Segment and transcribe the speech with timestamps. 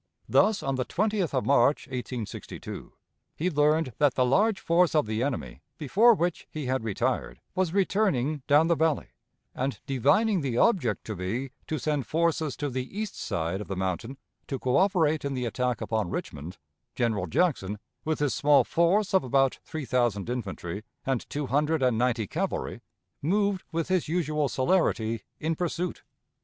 [0.27, 2.93] Thus, on the 20th of March, 1862,
[3.35, 7.71] he learned that the large force of the enemy before which he had retired was
[7.71, 9.09] returning down the Valley,
[9.53, 13.75] and, divining the object to be to send forces to the east side of the
[13.75, 14.17] mountain
[14.47, 16.57] to coöperate in the attack upon Richmond,
[16.95, 21.95] General Jackson, with his small force of about three thousand infantry and two hundred and
[21.95, 22.81] ninety cavalry,
[23.21, 26.01] moved with his usual celerity in pursuit.